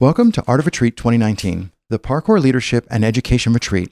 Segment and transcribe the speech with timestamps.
[0.00, 3.90] Welcome to Art of Retreat 2019, the Parkour Leadership and Education Retreat.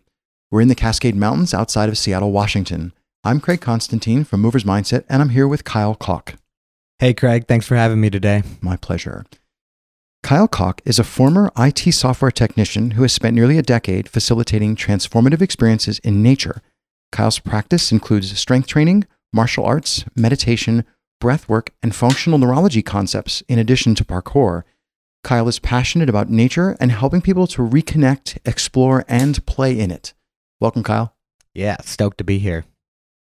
[0.52, 2.92] We're in the Cascade Mountains outside of Seattle, Washington.
[3.24, 6.36] I'm Craig Constantine from Movers Mindset, and I'm here with Kyle Koch.
[7.00, 7.48] Hey, Craig.
[7.48, 8.44] Thanks for having me today.
[8.60, 9.26] My pleasure.
[10.22, 14.76] Kyle Koch is a former IT software technician who has spent nearly a decade facilitating
[14.76, 16.62] transformative experiences in nature.
[17.10, 20.84] Kyle's practice includes strength training, martial arts, meditation,
[21.20, 24.62] breath work, and functional neurology concepts, in addition to parkour.
[25.26, 30.14] Kyle is passionate about nature and helping people to reconnect, explore, and play in it.
[30.60, 31.16] Welcome, Kyle.
[31.52, 32.64] Yeah, stoked to be here.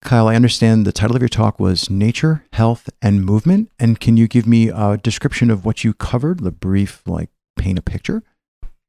[0.04, 3.72] Kyle, I understand the title of your talk was Nature, Health, and Movement.
[3.80, 7.80] And can you give me a description of what you covered, the brief, like, paint
[7.80, 8.22] a picture?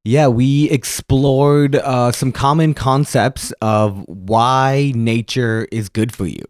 [0.05, 6.45] Yeah, we explored uh, some common concepts of why nature is good for you,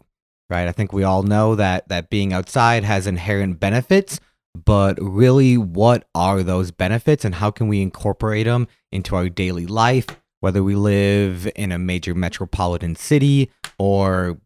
[0.49, 0.67] right?
[0.67, 4.19] I think we all know that that being outside has inherent benefits,
[4.55, 9.67] but really, what are those benefits and how can we incorporate them into our daily
[9.67, 10.07] life,
[10.41, 14.39] whether we live in a major metropolitan city or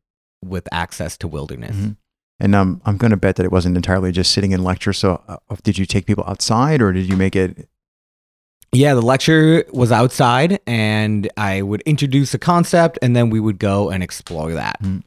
[0.42, 1.76] with access to wilderness?
[1.76, 1.92] Mm-hmm.
[2.40, 4.92] And um, I'm going to bet that it wasn't entirely just sitting in lecture.
[4.92, 7.68] So, uh, did you take people outside or did you make it?
[8.72, 13.58] Yeah, the lecture was outside, and I would introduce a concept, and then we would
[13.58, 14.82] go and explore that.
[14.82, 14.98] Mm-hmm.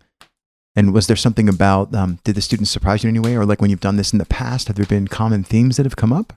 [0.77, 3.35] And was there something about, um, did the students surprise you in any way?
[3.35, 5.87] Or like when you've done this in the past, have there been common themes that
[5.87, 6.33] have come up?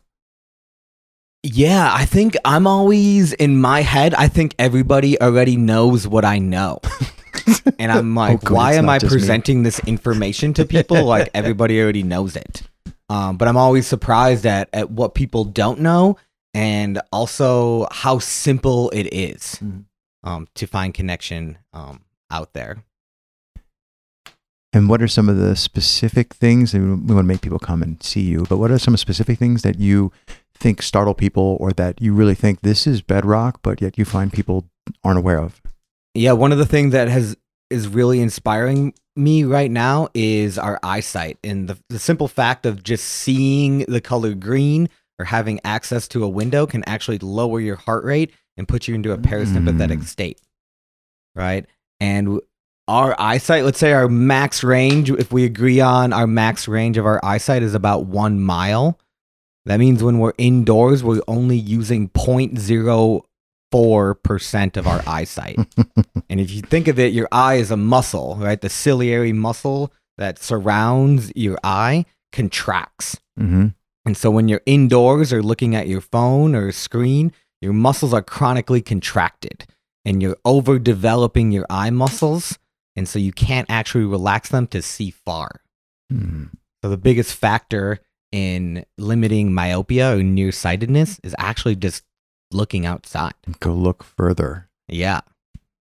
[1.43, 6.39] Yeah, I think I'm always in my head, I think everybody already knows what I
[6.39, 6.81] know.
[7.79, 9.65] and I'm like, oh, why am I presenting me.
[9.65, 11.05] this information to people?
[11.05, 12.63] like everybody already knows it.
[13.11, 16.17] Um, but I'm always surprised at, at what people don't know
[16.55, 19.85] and also how simple it is mm.
[20.25, 22.85] um, to find connection um, out there.
[24.73, 26.73] And what are some of the specific things?
[26.73, 29.63] we want to make people come and see you, but what are some specific things
[29.63, 30.13] that you
[30.55, 34.33] think startle people or that you really think this is bedrock, but yet you find
[34.33, 34.67] people
[35.03, 35.61] aren't aware of?
[36.15, 37.37] Yeah, one of the things that has
[37.71, 42.83] is really inspiring me right now is our eyesight and the, the simple fact of
[42.83, 47.77] just seeing the color green or having access to a window can actually lower your
[47.77, 50.05] heart rate and put you into a parasympathetic mm.
[50.05, 50.41] state.
[51.35, 51.67] Right?
[52.01, 52.41] And
[52.91, 57.07] our eyesight, let's say our max range, if we agree on our max range of
[57.07, 58.99] our eyesight is about one mile,
[59.65, 65.61] that means when we're indoors, we're only using 0.04% of our eyesight.
[66.29, 68.61] and if you think of it, your eye is a muscle, right?
[68.61, 73.21] The ciliary muscle that surrounds your eye contracts.
[73.39, 73.69] Mm-hmm.
[74.05, 77.31] And so when you're indoors or looking at your phone or screen,
[77.61, 79.65] your muscles are chronically contracted
[80.05, 82.59] and you're overdeveloping your eye muscles
[82.97, 85.63] and so you can't actually relax them to see far.
[86.11, 86.47] Hmm.
[86.83, 87.99] So the biggest factor
[88.33, 92.05] in limiting myopia or nearsightedness is actually just
[92.53, 93.35] looking outside.
[93.61, 94.69] Go look further.
[94.89, 95.21] Yeah.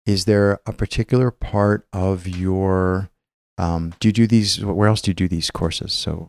[0.05, 3.11] Is there a particular part of your
[3.59, 5.93] um, do you do these where else do you do these courses?
[5.93, 6.29] So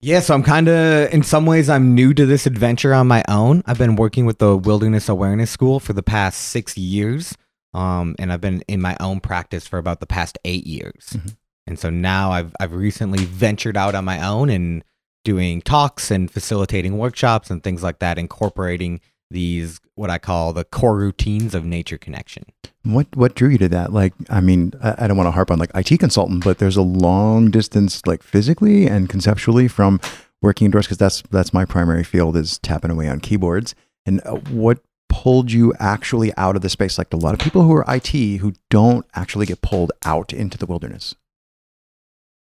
[0.00, 3.24] yeah, so I'm kind of, in some ways, I'm new to this adventure on my
[3.28, 3.62] own.
[3.66, 7.34] I've been working with the Wilderness Awareness School for the past six years.
[7.76, 11.10] Um, and I've been in my own practice for about the past eight years.
[11.10, 11.28] Mm-hmm.
[11.66, 14.82] And so now I've I've recently ventured out on my own and
[15.24, 19.00] doing talks and facilitating workshops and things like that, incorporating
[19.30, 22.44] these what I call the core routines of nature connection.
[22.84, 23.92] What what drew you to that?
[23.92, 26.76] Like, I mean, I, I don't want to harp on like IT consultant, but there's
[26.76, 30.00] a long distance, like physically and conceptually, from
[30.40, 33.74] working indoors because that's that's my primary field is tapping away on keyboards.
[34.06, 34.78] And uh, what
[35.08, 36.98] pulled you actually out of the space?
[36.98, 38.08] Like a lot of people who are IT
[38.38, 41.14] who don't actually get pulled out into the wilderness.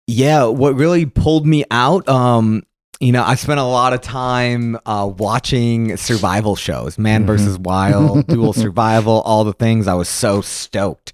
[0.07, 2.63] Yeah, what really pulled me out, um,
[2.99, 7.27] you know, I spent a lot of time uh, watching survival shows, Man mm-hmm.
[7.27, 9.87] versus Wild, Dual Survival, all the things.
[9.87, 11.13] I was so stoked.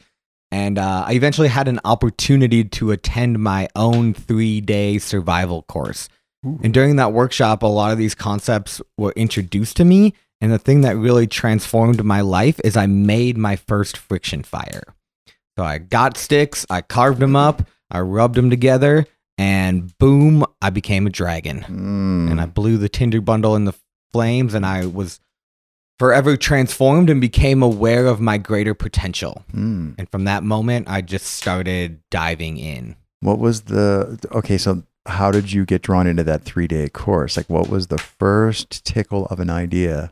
[0.52, 6.10] And uh, I eventually had an opportunity to attend my own three day survival course.
[6.46, 6.60] Ooh.
[6.62, 10.14] And during that workshop, a lot of these concepts were introduced to me.
[10.42, 14.84] And the thing that really transformed my life is I made my first friction fire.
[15.58, 17.62] So I got sticks, I carved them up,
[17.92, 19.06] I rubbed them together,
[19.38, 21.62] and boom, I became a dragon.
[21.62, 22.32] Mm.
[22.32, 23.74] And I blew the tinder bundle in the
[24.12, 25.20] flames, and I was
[26.00, 29.44] forever transformed and became aware of my greater potential.
[29.54, 29.96] Mm.
[30.00, 32.96] And from that moment, I just started diving in.
[33.20, 34.58] What was the okay?
[34.58, 37.38] So, how did you get drawn into that three day course?
[37.38, 40.12] Like, what was the first tickle of an idea?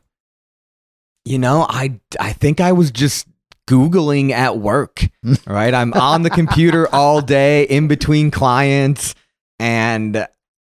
[1.25, 3.27] You know, I I think I was just
[3.67, 5.07] googling at work.
[5.47, 5.73] right?
[5.73, 9.13] I'm on the computer all day in between clients
[9.59, 10.27] and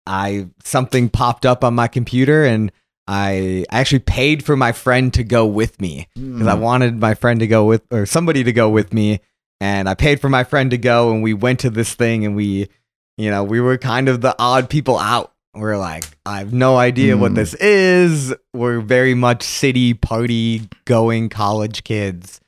[0.06, 2.72] I something popped up on my computer and
[3.06, 6.60] I I actually paid for my friend to go with me because I Mm.
[6.60, 9.20] wanted my friend to go with or somebody to go with me,
[9.60, 12.36] and I paid for my friend to go, and we went to this thing, and
[12.36, 12.68] we,
[13.16, 15.32] you know, we were kind of the odd people out.
[15.58, 17.36] We're like, I have no idea what Mm.
[17.36, 18.34] this is.
[18.54, 22.40] We're very much city party going college kids,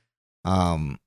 [0.44, 0.98] um,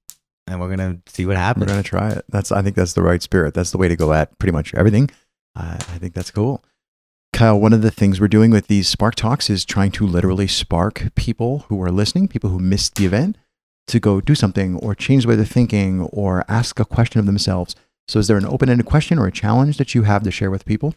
[0.48, 1.66] and we're gonna see what happens.
[1.66, 2.26] We're gonna try it.
[2.30, 3.54] That's I think that's the right spirit.
[3.54, 5.10] That's the way to go at pretty much everything.
[5.56, 6.64] Uh, I think that's cool.
[7.32, 10.46] Kyle, one of the things we're doing with these Spark Talks is trying to literally
[10.48, 13.38] spark people who are listening, people who missed the event,
[13.88, 17.26] to go do something or change the way they're thinking or ask a question of
[17.26, 17.76] themselves.
[18.08, 20.52] So, is there an open ended question or a challenge that you have to share
[20.52, 20.94] with people?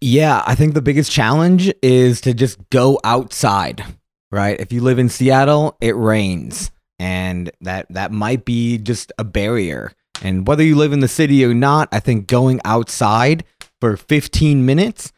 [0.00, 3.82] Yeah, I think the biggest challenge is to just go outside,
[4.30, 4.58] right?
[4.60, 9.92] If you live in Seattle, it rains, and that that might be just a barrier.
[10.22, 13.44] And whether you live in the city or not, I think going outside
[13.80, 15.12] for 15 minutes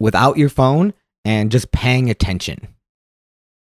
[0.00, 0.94] without your phone
[1.24, 2.68] and just paying attention.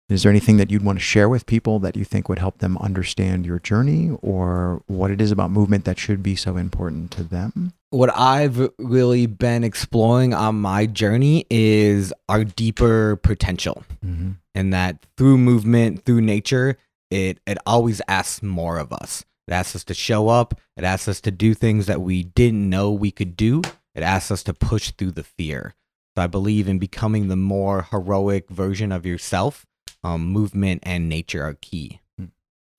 [0.09, 2.57] Is there anything that you'd want to share with people that you think would help
[2.57, 7.11] them understand your journey or what it is about movement that should be so important
[7.11, 7.73] to them?
[7.91, 13.83] What I've really been exploring on my journey is our deeper potential.
[14.05, 14.31] Mm-hmm.
[14.55, 16.77] and that through movement, through nature,
[17.09, 19.25] it it always asks more of us.
[19.47, 20.59] It asks us to show up.
[20.77, 23.61] It asks us to do things that we didn't know we could do.
[23.95, 25.73] It asks us to push through the fear.
[26.15, 29.65] So I believe in becoming the more heroic version of yourself.
[30.03, 31.99] Um, movement and nature are key.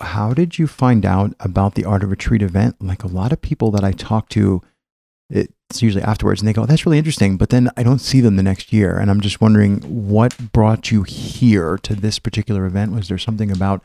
[0.01, 2.77] how did you find out about the Art of Retreat event?
[2.81, 4.63] Like a lot of people that I talk to,
[5.31, 7.37] it's usually afterwards and they go, that's really interesting.
[7.37, 8.99] But then I don't see them the next year.
[8.99, 12.93] And I'm just wondering what brought you here to this particular event?
[12.93, 13.82] Was there something about,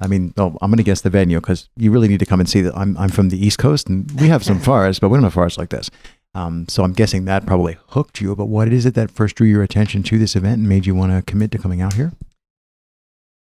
[0.00, 2.40] I mean, oh, I'm going to guess the venue because you really need to come
[2.40, 2.76] and see that.
[2.76, 5.34] I'm, I'm from the East Coast and we have some forests, but we don't have
[5.34, 5.90] forests like this.
[6.34, 8.34] Um, so I'm guessing that probably hooked you.
[8.34, 10.94] But what is it that first drew your attention to this event and made you
[10.94, 12.12] want to commit to coming out here?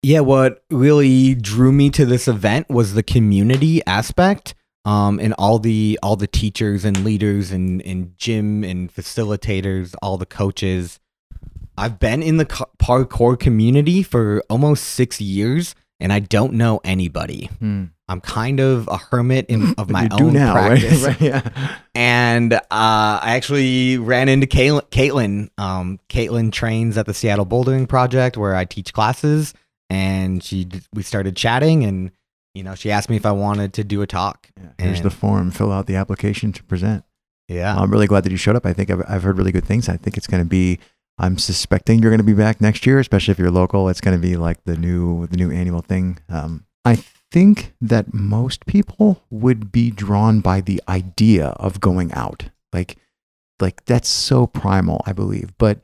[0.02, 4.54] Yeah, what really drew me to this event was the community aspect.
[4.84, 10.16] Um, and all the all the teachers and leaders and, and gym and facilitators, all
[10.16, 10.98] the coaches.
[11.76, 17.48] I've been in the parkour community for almost six years, and I don't know anybody.
[18.10, 20.80] I'm kind of a hermit in, of my own now, right?
[20.80, 21.20] practice right?
[21.20, 21.76] Yeah.
[21.94, 24.82] and uh, I actually ran into Caitlin.
[24.90, 25.50] Caitlin.
[25.58, 29.54] Um, Caitlin trains at the Seattle Bouldering Project where I teach classes,
[29.88, 32.10] and she we started chatting, and
[32.54, 34.48] you know she asked me if I wanted to do a talk.
[34.56, 35.50] Yeah, here's the form.
[35.50, 37.04] Fill out the application to present.
[37.48, 38.66] Yeah, I'm really glad that you showed up.
[38.66, 39.88] I think I've, I've heard really good things.
[39.88, 40.78] I think it's going to be.
[41.18, 43.88] I'm suspecting you're going to be back next year, especially if you're local.
[43.88, 46.18] It's going to be like the new the new annual thing.
[46.28, 52.50] Um, I think that most people would be drawn by the idea of going out.
[52.72, 52.96] Like,
[53.60, 55.52] like that's so primal, I believe.
[55.58, 55.80] But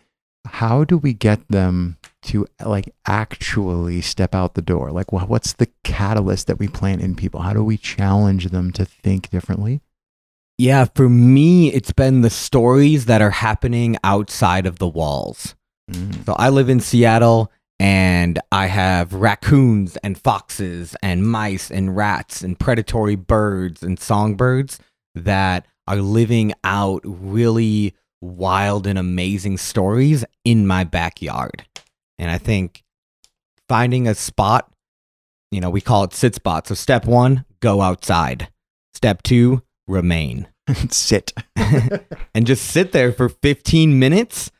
[0.46, 4.92] how do we get them to like actually step out the door?
[4.92, 7.40] Like, wha- what's the catalyst that we plant in people?
[7.40, 9.80] How do we challenge them to think differently?
[10.58, 10.86] yeah.
[10.94, 15.54] For me, it's been the stories that are happening outside of the walls.
[15.90, 16.24] Mm.
[16.24, 22.42] So I live in Seattle and I have raccoons and foxes and mice and rats
[22.42, 24.78] and predatory birds and songbirds
[25.14, 31.66] that are living out really wild and amazing stories in my backyard.
[32.18, 32.82] And I think
[33.68, 34.70] finding a spot,
[35.50, 36.66] you know, we call it sit spot.
[36.66, 38.48] So step one, go outside.
[38.94, 40.48] Step two, remain
[40.90, 41.32] Sit.
[42.34, 44.50] and just sit there for 15 minutes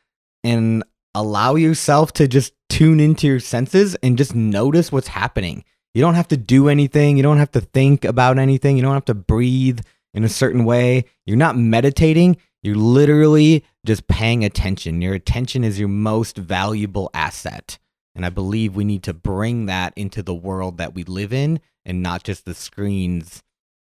[0.44, 5.64] and allow yourself to just tune into your senses and just notice what's happening.
[5.94, 7.16] You don't have to do anything.
[7.16, 8.76] You don't have to think about anything.
[8.76, 9.80] You don't have to breathe
[10.14, 11.06] in a certain way.
[11.24, 12.36] You're not meditating.
[12.62, 15.02] You're literally just paying attention.
[15.02, 17.78] Your attention is your most valuable asset.
[18.14, 21.60] And I believe we need to bring that into the world that we live in
[21.84, 23.42] and not just the screens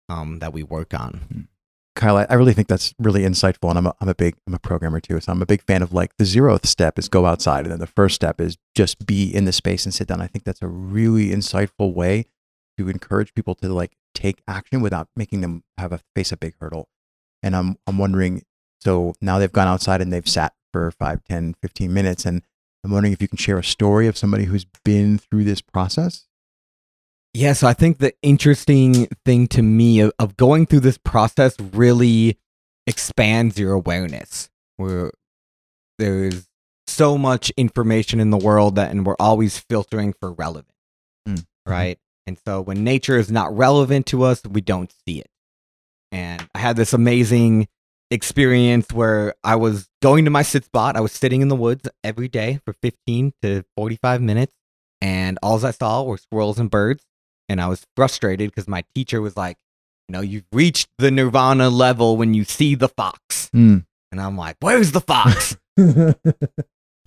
[0.09, 1.49] um, that we work on.
[1.97, 4.55] Kyle, I, I really think that's really insightful, and I'm a, I'm a big I'm
[4.55, 7.27] a programmer too, so I'm a big fan of like the zeroth step is go
[7.27, 10.21] outside, and then the first step is just be in the space and sit down.
[10.21, 12.27] I think that's a really insightful way
[12.79, 16.55] to encourage people to like take action without making them have a face a big
[16.61, 16.89] hurdle.
[17.43, 18.45] And I'm I'm wondering,
[18.81, 22.43] so now they've gone outside and they've sat for 5, 10, 15 minutes, and
[22.85, 26.27] I'm wondering if you can share a story of somebody who's been through this process.
[27.33, 31.55] Yeah, so I think the interesting thing to me of, of going through this process
[31.61, 32.39] really
[32.87, 34.51] expands your awareness.
[34.79, 35.13] Where
[35.99, 36.49] there's
[36.87, 40.75] so much information in the world that, and we're always filtering for relevant,
[41.29, 41.45] Mm.
[41.67, 41.99] right?
[42.27, 45.31] And so when nature is not relevant to us, we don't see it.
[46.11, 47.69] And I had this amazing
[48.11, 50.97] experience where I was going to my sit spot.
[50.97, 54.53] I was sitting in the woods every day for 15 to 45 minutes,
[55.01, 57.05] and all I saw were squirrels and birds.
[57.49, 59.57] And I was frustrated because my teacher was like,
[60.09, 63.51] you know, you've reached the nirvana level when you see the fox.
[63.55, 63.85] Mm.
[64.13, 65.57] And I'm like, where's the fox?
[65.77, 66.15] and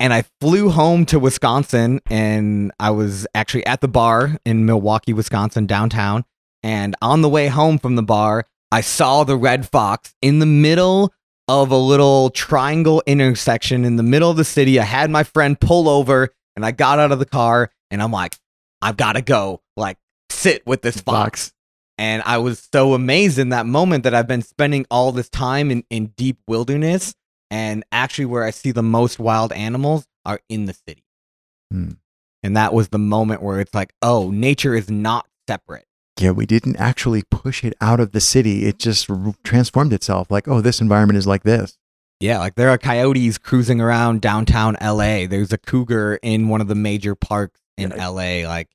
[0.00, 5.66] I flew home to Wisconsin and I was actually at the bar in Milwaukee, Wisconsin,
[5.66, 6.24] downtown.
[6.62, 10.46] And on the way home from the bar, I saw the red fox in the
[10.46, 11.14] middle
[11.46, 14.80] of a little triangle intersection in the middle of the city.
[14.80, 18.10] I had my friend pull over and I got out of the car and I'm
[18.10, 18.36] like,
[18.82, 19.96] I've got to go like
[20.28, 21.52] sit with this fox.
[21.98, 25.70] And I was so amazed in that moment that I've been spending all this time
[25.70, 27.14] in, in deep wilderness
[27.52, 31.04] and actually where I see the most wild animals are in the city.
[31.70, 31.90] Hmm.
[32.42, 35.86] And that was the moment where it's like, oh, nature is not separate.
[36.20, 38.66] Yeah, we didn't actually push it out of the city.
[38.66, 39.10] It just
[39.42, 40.30] transformed itself.
[40.30, 41.76] Like, oh, this environment is like this.
[42.20, 45.26] Yeah, like there are coyotes cruising around downtown LA.
[45.26, 48.08] There's a cougar in one of the major parks in Yeah.
[48.08, 48.46] LA.
[48.48, 48.68] Like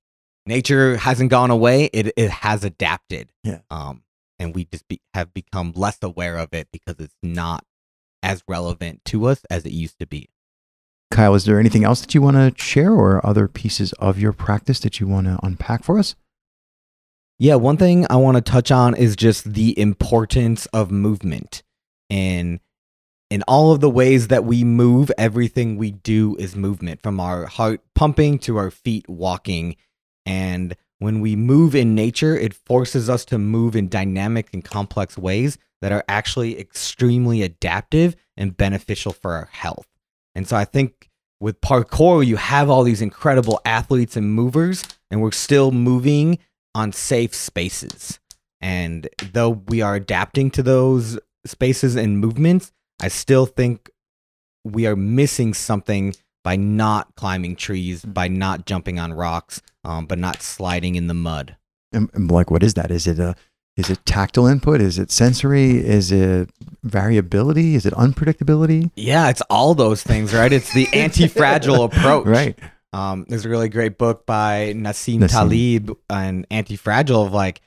[0.45, 1.85] nature hasn't gone away.
[1.93, 3.29] It it has adapted.
[3.43, 3.59] Yeah.
[3.71, 4.03] Um
[4.37, 7.63] and we just be, have become less aware of it because it's not
[8.21, 10.29] as relevant to us as it used to be.
[11.11, 14.31] Kyle, is there anything else that you want to share or other pieces of your
[14.33, 16.15] practice that you want to unpack for us?
[17.41, 21.63] Yeah, one thing I want to touch on is just the importance of movement.
[22.09, 22.59] And
[23.29, 27.45] in all of the ways that we move, everything we do is movement from our
[27.45, 29.77] heart pumping to our feet walking.
[30.25, 35.17] And when we move in nature, it forces us to move in dynamic and complex
[35.17, 39.87] ways that are actually extremely adaptive and beneficial for our health.
[40.35, 45.21] And so I think with parkour, you have all these incredible athletes and movers, and
[45.21, 46.37] we're still moving
[46.75, 48.19] on safe spaces.
[48.61, 52.71] And though we are adapting to those spaces and movements,
[53.01, 53.89] I still think
[54.63, 60.19] we are missing something by not climbing trees, by not jumping on rocks, um, but
[60.19, 61.55] not sliding in the mud.
[61.91, 62.91] And, and like, what is that?
[62.91, 63.35] Is it a
[63.77, 64.81] is it tactile input?
[64.81, 65.77] Is it sensory?
[65.77, 66.49] Is it
[66.83, 67.75] variability?
[67.75, 68.91] Is it unpredictability?
[68.97, 70.51] Yeah, it's all those things, right?
[70.51, 72.25] It's the anti-fragile approach.
[72.25, 72.59] Right.
[72.93, 75.29] Um, there's a really great book by Nassim, Nassim.
[75.29, 77.61] Taleb on anti-fragile of like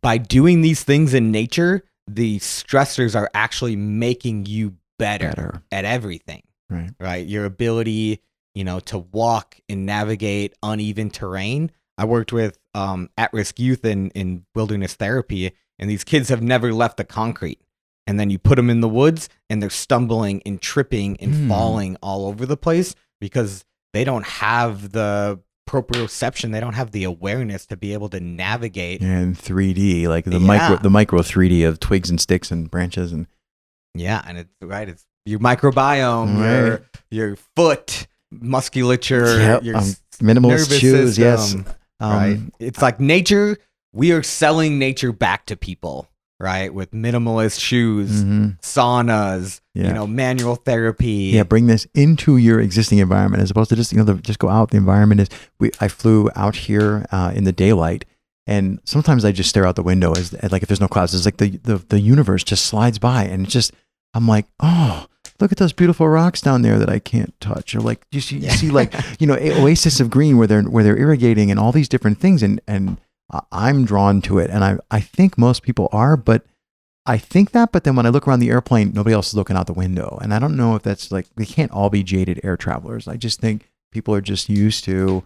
[0.00, 5.62] by doing these things in nature, the stressors are actually making you better, Better.
[5.70, 6.90] at everything, Right.
[6.98, 7.26] right?
[7.26, 8.22] Your ability,
[8.54, 11.70] you know, to walk and navigate uneven terrain.
[11.98, 16.72] I worked with um, at-risk youth in in wilderness therapy, and these kids have never
[16.72, 17.60] left the concrete.
[18.06, 21.48] And then you put them in the woods, and they're stumbling and tripping and Hmm.
[21.48, 23.64] falling all over the place because
[23.96, 26.52] they don't have the proprioception.
[26.52, 29.00] They don't have the awareness to be able to navigate.
[29.00, 33.26] And 3D, like the micro the micro 3D of twigs and sticks and branches and
[33.94, 34.88] Yeah, and it's right.
[34.88, 36.82] It's your microbiome, your Right.
[37.10, 39.84] your foot musculature, Yep, your um,
[40.20, 41.18] minimalist shoes.
[41.18, 41.54] Yes.
[41.54, 41.64] Um,
[42.00, 42.38] right?
[42.60, 43.56] It's like nature.
[43.92, 46.72] We are selling nature back to people, right?
[46.72, 48.60] With minimalist shoes, mhm.
[48.60, 49.88] saunas, Yeah.
[49.88, 51.30] you know, manual therapy.
[51.34, 54.38] Yeah, bring this into your existing environment as opposed to just you know the, just
[54.38, 54.70] go out.
[54.70, 55.28] The environment is.
[55.58, 58.04] We I flew out here uh, in the daylight,
[58.46, 61.14] and sometimes I just stare out the window as as, like if there's no clouds.
[61.14, 63.72] It's like the, the the universe just slides by, and it's just
[64.14, 65.06] I'm like, oh,
[65.40, 67.74] look at those beautiful rocks down there that I can't touch.
[67.74, 70.84] Or like you see, you see like you know oasis of green where they're where
[70.84, 72.98] they're irrigating and all these different things, and and
[73.50, 76.44] I'm drawn to it, and I I think most people are, but.
[77.08, 79.56] I think that, but then when I look around the airplane, nobody else is looking
[79.56, 80.18] out the window.
[80.20, 83.06] And I don't know if that's like, they can't all be jaded air travelers.
[83.06, 85.22] I just think people are just used to,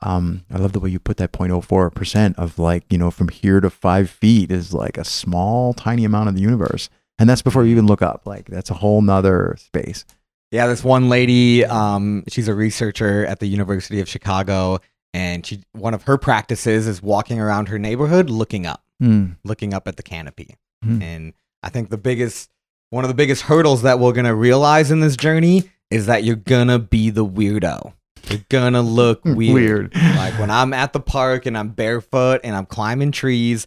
[0.00, 3.60] um, I love the way you put that 0.04% of like, you know, from here
[3.60, 6.88] to five feet is like a small, tiny amount of the universe.
[7.18, 8.22] And that's before you even look up.
[8.24, 10.06] Like, that's a whole nother space.
[10.50, 14.80] Yeah, this one lady, um, she's a researcher at the University of Chicago,
[15.14, 19.36] and she one of her practices is walking around her neighborhood looking up, Mm.
[19.44, 20.56] looking up at the canopy.
[20.84, 21.02] Hmm.
[21.02, 22.50] And I think the biggest
[22.90, 26.36] one of the biggest hurdles that we're gonna realize in this journey is that you're
[26.36, 27.92] gonna be the weirdo.
[28.28, 29.94] You're gonna look weird.
[29.94, 33.66] like when I'm at the park and I'm barefoot and I'm climbing trees,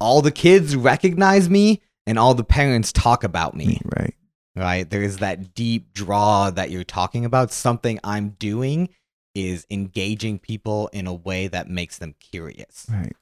[0.00, 4.14] all the kids recognize me and all the parents talk about me Right.
[4.56, 4.90] right?
[4.90, 7.52] There is that deep draw that you're talking about.
[7.52, 8.88] Something I'm doing
[9.34, 12.86] is engaging people in a way that makes them curious.
[12.90, 13.12] Right.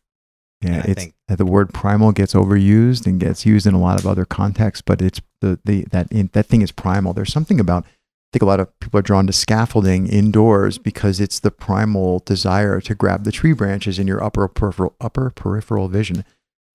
[0.63, 3.99] Yeah, it's think- that the word primal gets overused and gets used in a lot
[3.99, 7.13] of other contexts, but it's the, the that in, that thing is primal.
[7.15, 7.89] There's something about I
[8.35, 12.81] think a lot of people are drawn to scaffolding indoors because it's the primal desire
[12.83, 16.25] to grab the tree branches in your upper peripheral upper peripheral vision.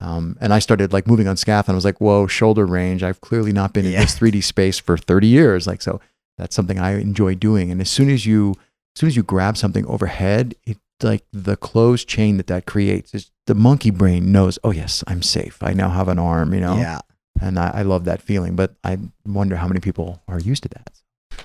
[0.01, 1.69] Um, and I started like moving on scaffold.
[1.69, 3.03] And I was like, whoa, shoulder range.
[3.03, 3.99] I've clearly not been Yeah.
[3.99, 5.67] in this 3D space for 30 years.
[5.67, 6.01] Like, so
[6.37, 7.71] that's something I enjoy doing.
[7.71, 8.55] And as soon as you,
[8.95, 13.13] as soon as you grab something overhead, it like the closed chain that that creates
[13.13, 15.61] is the monkey brain knows, oh yes, I'm safe.
[15.61, 16.77] I now have an arm, you know?
[16.77, 16.99] Yeah.
[17.41, 20.69] And I, I love that feeling, but I wonder how many people are used to
[20.69, 20.89] that.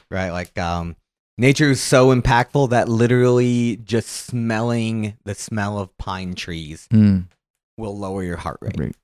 [0.08, 0.30] Right.
[0.30, 0.94] Like um
[1.36, 7.20] nature is so impactful that literally just smelling the smell of pine trees Hmm.
[7.76, 8.78] will lower your heart rate.
[8.78, 8.96] Right.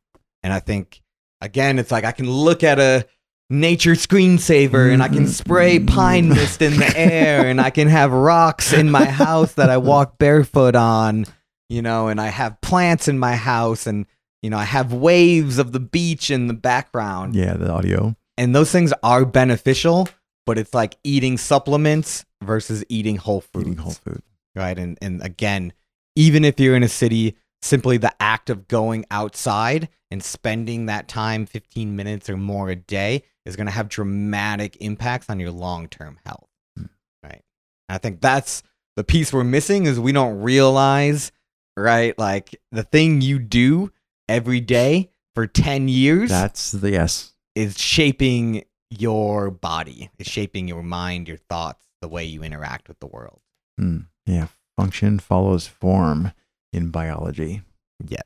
[0.44, 1.02] And I think
[1.40, 3.04] again, it's like I can look at a
[3.48, 5.26] nature screensaver and I can mm-hmm.
[5.26, 9.70] spray pine mist in the air and I can have rocks in my house that
[9.70, 11.26] I walk barefoot on,
[11.68, 14.06] you know, and I have plants in my house and
[14.42, 17.34] you know, I have waves of the beach in the background.
[17.34, 18.14] Yeah, the audio.
[18.36, 20.08] And those things are beneficial,
[20.44, 24.22] but it's like eating supplements versus eating whole foods Eating whole food.
[24.54, 24.78] right?
[24.78, 25.72] And and again,
[26.14, 31.08] even if you're in a city, simply the act of going outside and spending that
[31.08, 35.50] time, 15 minutes or more a day, is going to have dramatic impacts on your
[35.50, 36.48] long-term health,
[36.78, 36.88] Mm.
[37.22, 37.42] right?
[37.88, 38.62] And I think that's
[38.96, 41.32] the piece we're missing is we don't realize,
[41.76, 42.18] right?
[42.18, 43.92] Like the thing you do
[44.28, 47.32] every day for 10 years That's the yes.
[47.54, 52.98] is shaping your body, is shaping your mind, your thoughts, the way you interact with
[53.00, 53.40] the world.
[53.78, 53.98] Hmm.
[54.26, 54.48] Yeah.
[54.76, 56.32] Function follows form
[56.72, 57.62] in biology.
[58.06, 58.22] Yes.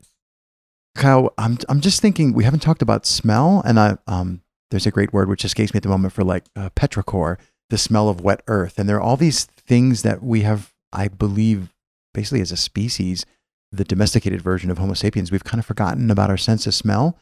[0.97, 4.91] Kyle, I'm I'm just thinking we haven't talked about smell, and I um there's a
[4.91, 7.39] great word which escapes me at the moment for like uh, petrichor,
[7.71, 11.09] the smell of wet earth, and there are all these things that we have, I
[11.09, 11.75] believe,
[12.15, 13.25] basically as a species,
[13.73, 17.17] the domesticated version of Homo sapiens, we've kind of forgotten about our sense of smell,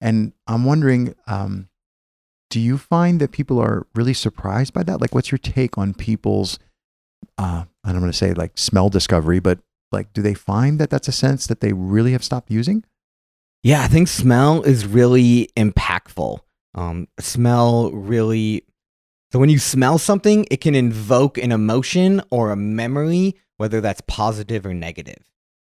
[0.00, 1.68] and I'm wondering, um,
[2.50, 5.00] do you find that people are really surprised by that?
[5.00, 6.58] Like, what's your take on people's,
[7.38, 10.90] uh, I don't want to say like smell discovery, but like, do they find that
[10.90, 12.84] that's a sense that they really have stopped using?
[13.62, 16.40] Yeah, I think smell is really impactful.
[16.74, 18.64] Um, smell really.
[19.32, 24.02] So when you smell something, it can invoke an emotion or a memory, whether that's
[24.06, 25.24] positive or negative,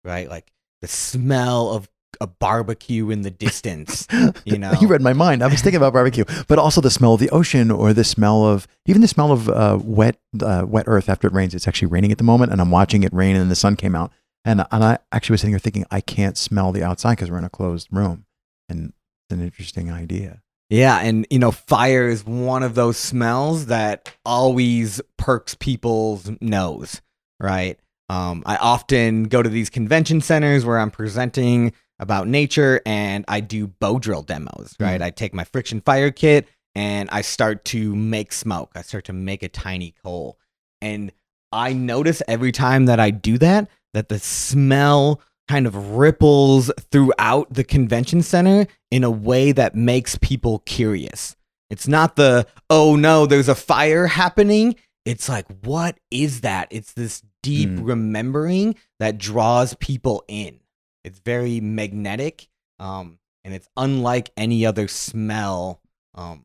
[0.05, 0.29] right?
[0.29, 1.89] Like the smell of
[2.21, 4.07] a barbecue in the distance.
[4.45, 4.73] You know.
[4.81, 5.43] you read my mind.
[5.43, 8.45] I was thinking about barbecue, but also the smell of the ocean, or the smell
[8.45, 11.55] of even the smell of uh, wet, uh, wet earth after it rains.
[11.55, 13.95] It's actually raining at the moment, and I'm watching it rain, and the sun came
[13.95, 14.13] out,
[14.45, 17.39] and and I actually was sitting here thinking I can't smell the outside because we're
[17.39, 18.27] in a closed room,
[18.69, 18.93] and
[19.29, 20.43] it's an interesting idea.
[20.71, 27.01] Yeah, and you know, fire is one of those smells that always perks people's nose,
[27.41, 27.79] right?
[28.11, 33.41] Um, I often go to these convention centers where I'm presenting about nature and I
[33.41, 35.01] do bow drill demos, right?
[35.03, 38.71] I take my friction fire kit and I start to make smoke.
[38.75, 40.39] I start to make a tiny coal.
[40.81, 41.13] And
[41.51, 47.53] I notice every time that I do that, that the smell kind of ripples throughout
[47.53, 51.37] the convention center in a way that makes people curious.
[51.71, 54.77] It's not the, oh no, there's a fire happening.
[55.05, 56.69] It's like, what is that?
[56.71, 57.87] It's this deep Mm.
[57.87, 60.61] remembering that draws people in.
[61.05, 65.81] It's very magnetic, um, and it's unlike any other smell
[66.15, 66.45] um,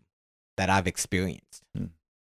[0.55, 1.63] that I've experienced.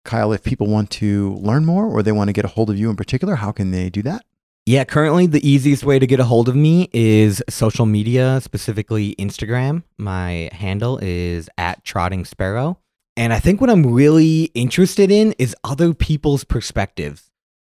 [0.04, 2.78] Kyle, if people want to learn more or they want to get a hold of
[2.78, 4.24] you in particular, how can they do that?
[4.66, 9.14] Yeah, currently the easiest way to get a hold of me is social media, specifically
[9.16, 9.82] Instagram.
[9.98, 12.78] My handle is at Trotting Sparrow.
[13.14, 17.30] And I think what I'm really interested in is other people's perspectives.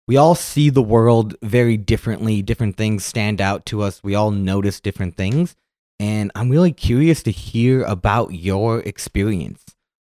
[0.09, 2.43] We all see the world very differently.
[2.43, 4.03] Different things stand out to us.
[4.03, 5.55] We all notice different things.
[6.01, 9.65] And I'm really curious to hear about your experience.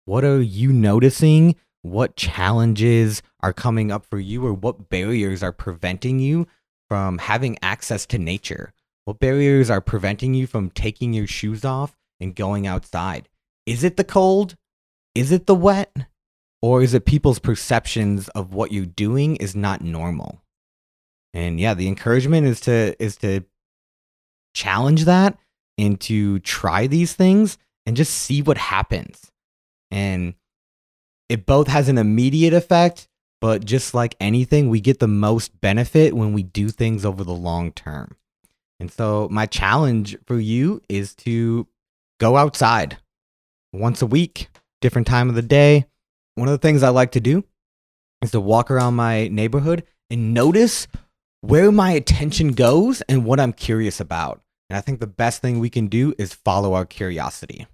[0.04, 1.56] What are you noticing?
[1.82, 6.46] What challenges are coming up for you, or what barriers are preventing you
[6.88, 8.72] from having access to nature?
[9.04, 13.28] What barriers are preventing you from taking your shoes off and going outside?
[13.66, 14.56] Is it the cold?
[15.14, 15.94] Is it the wet?
[16.60, 20.42] Or is it people's perceptions of what you're doing is not normal?
[21.32, 23.44] And yeah, the encouragement is to is to
[24.54, 25.38] challenge that
[25.76, 29.30] and to try these things and just see what happens.
[29.90, 30.34] And
[31.28, 33.08] it both has an immediate effect,
[33.40, 37.34] but just like anything, we get the most benefit when we do things over the
[37.34, 38.16] long term.
[38.80, 41.66] And so, my challenge for you is to
[42.20, 42.98] go outside
[43.72, 44.48] once a week,
[44.80, 45.86] different time of the day.
[46.36, 47.44] One of the things I like to do
[48.22, 50.86] is to walk around my neighborhood and notice
[51.40, 54.40] where my attention goes and what I'm curious about.
[54.70, 57.66] And I think the best thing we can do is follow our curiosity.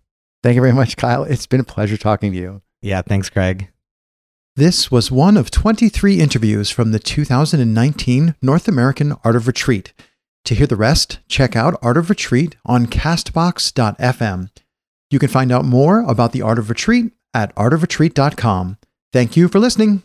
[0.42, 1.24] Thank you very much, Kyle.
[1.24, 2.62] It's been a pleasure talking to you.
[2.83, 3.73] Yeah, thanks, Craig.
[4.56, 9.92] This was one of 23 interviews from the 2019 North American Art of Retreat.
[10.44, 14.50] To hear the rest, check out Art of Retreat on castbox.fm.
[15.10, 18.78] You can find out more about the Art of Retreat at artofretreat.com.
[19.12, 20.04] Thank you for listening.